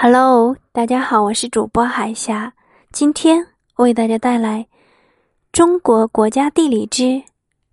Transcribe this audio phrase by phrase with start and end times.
[0.00, 2.52] Hello，大家好，我是主播海霞。
[2.92, 3.44] 今天
[3.78, 4.60] 为大家带来
[5.50, 7.20] 《中国国家地理之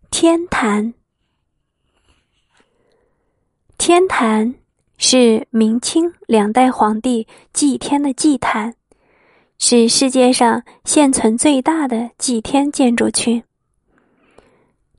[0.09, 0.85] 天坛》。
[3.77, 4.55] 天坛
[4.97, 8.73] 是明清两代皇帝祭天的祭坛，
[9.59, 13.43] 是世界上现存最大的祭天建筑群。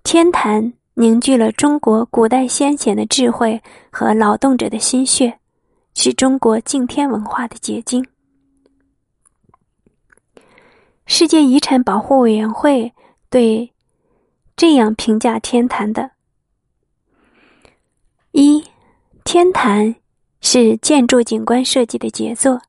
[0.04, 5.40] 天坛凝聚了中国古代先贤的智慧和劳动者的心血。
[5.98, 8.06] 是中国敬天文化的结晶。
[11.06, 12.92] 世界遗产保护委员会
[13.30, 13.72] 对
[14.54, 16.10] 这样评价天坛的：
[18.32, 18.62] 一，
[19.24, 19.96] 天坛
[20.42, 22.60] 是建筑景观设计的杰作，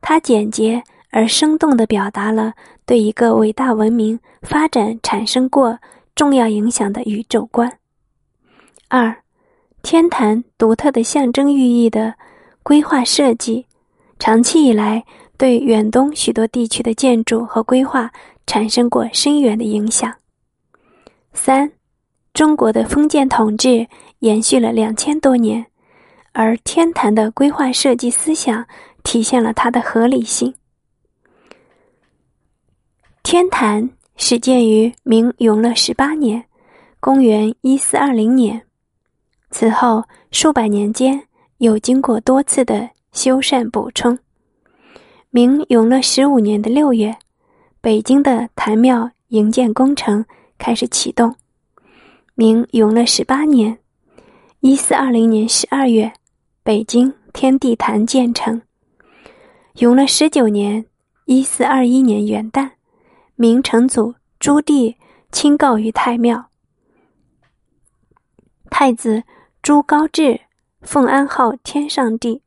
[0.00, 2.54] 它简洁而生动的表达了
[2.86, 5.78] 对一个伟大文明发展产生过
[6.14, 7.78] 重要影响的宇宙观。
[8.88, 9.22] 二，
[9.82, 12.14] 天坛独特的象征寓意的。
[12.62, 13.66] 规划设计
[14.18, 15.04] 长期以来
[15.36, 18.10] 对远东许多地区的建筑和规划
[18.46, 20.14] 产生过深远的影响。
[21.32, 21.72] 三，
[22.32, 23.86] 中国的封建统治
[24.20, 25.66] 延续了两千多年，
[26.32, 28.64] 而天坛的规划设计思想
[29.02, 30.54] 体现了它的合理性。
[33.22, 36.44] 天坛始建于明永乐十八年，
[37.00, 38.62] 公元一四二零年，
[39.50, 41.26] 此后数百年间。
[41.62, 44.18] 又经过多次的修缮补充，
[45.30, 47.16] 明永乐十五年的六月，
[47.80, 50.24] 北京的坛庙营建工程
[50.58, 51.32] 开始启动。
[52.34, 53.78] 明永乐十八年
[54.58, 56.12] （一四二零年十二月），
[56.64, 58.60] 北京天地坛建成。
[59.74, 60.84] 永乐十九年
[61.26, 62.68] （一四二一年元旦），
[63.36, 64.92] 明成祖朱棣
[65.30, 66.44] 亲告于太庙，
[68.68, 69.22] 太子
[69.62, 70.40] 朱高炽。
[70.82, 72.42] 奉安号天上帝，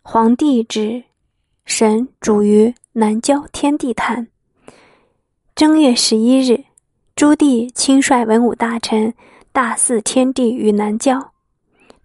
[0.00, 1.04] 皇帝旨，
[1.66, 4.26] 神主于南郊天地坛。
[5.54, 6.64] 正月十一日，
[7.14, 9.12] 朱棣亲率文武大臣
[9.52, 11.32] 大祀天地于南郊，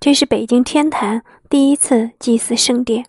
[0.01, 3.05] 这是北京天坛第一次祭祀圣殿，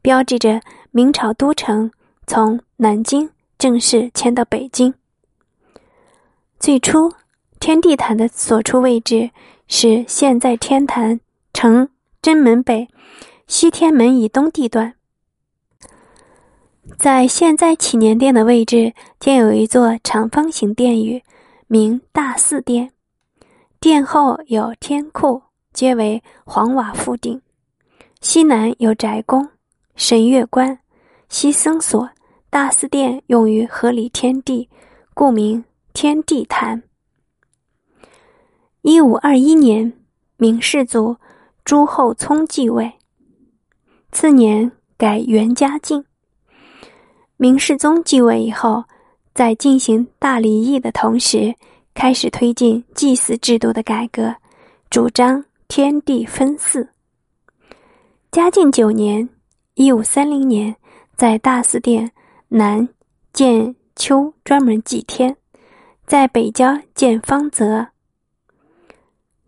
[0.00, 0.60] 标志着
[0.92, 1.90] 明朝都城
[2.28, 3.28] 从南京
[3.58, 4.94] 正式迁到北京。
[6.60, 7.12] 最初，
[7.58, 9.32] 天地坛的所处位置
[9.66, 11.20] 是现在天坛。
[11.52, 11.88] 城
[12.20, 12.88] 真门北、
[13.46, 14.94] 西天门以东地段，
[16.98, 21.22] 在现在祈年殿的位置，建有一座长方形殿宇，
[21.66, 22.90] 名大祀殿。
[23.78, 25.42] 殿后有天库，
[25.72, 27.40] 皆为黄瓦覆顶。
[28.20, 29.48] 西南有宅宫、
[29.96, 30.78] 神乐观、
[31.28, 32.08] 西僧所。
[32.48, 34.68] 大祀殿用于合理天地，
[35.14, 35.64] 故名
[35.94, 36.82] 天地坛。
[38.82, 39.92] 一五二一年，
[40.36, 41.16] 明世祖。
[41.64, 42.92] 朱厚熜继位，
[44.10, 46.04] 次年改元嘉靖。
[47.36, 48.82] 明世宗继位以后，
[49.32, 51.54] 在进行大礼仪的同时，
[51.94, 54.34] 开始推进祭祀制度的改革，
[54.90, 56.88] 主张天地分祀。
[58.32, 59.28] 嘉靖九年
[59.74, 60.74] （一五三零年），
[61.14, 62.10] 在大祀殿
[62.48, 62.86] 南
[63.32, 65.32] 建丘，专门祭天；
[66.06, 67.86] 在北郊建方泽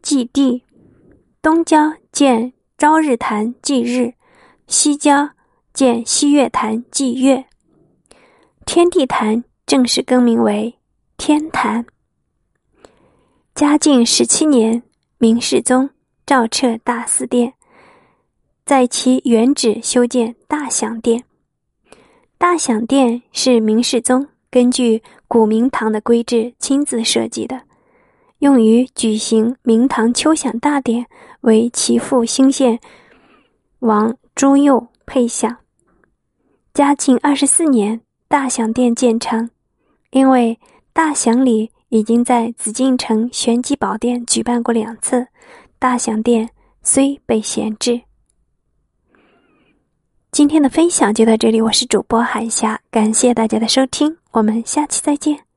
[0.00, 0.62] 祭地。
[1.44, 4.14] 东郊建朝日坛祭日，
[4.66, 5.28] 西郊
[5.74, 7.44] 建西月坛祭月。
[8.64, 10.74] 天地坛正式更名为
[11.18, 11.84] 天坛。
[13.54, 14.82] 嘉靖十七年，
[15.18, 15.90] 明世宗
[16.24, 17.52] 诏撤大祀殿，
[18.64, 21.22] 在其原址修建大享殿。
[22.38, 27.60] 大享殿是明世宗根据古明堂的规制亲自设计的。
[28.44, 31.06] 用于举行明堂秋享大典，
[31.40, 32.78] 为其父兴献
[33.78, 35.56] 王朱佑配享。
[36.74, 39.48] 嘉靖二十四年，大享殿建成。
[40.10, 40.58] 因为
[40.92, 45.26] 大享礼已经在紫禁城玄机宝殿举办过两次，
[45.78, 46.50] 大享殿
[46.82, 48.02] 虽被闲置。
[50.30, 55.53] 今天的分享就到这里，我是主播海霞，感谢大家的收听，我们下期再见。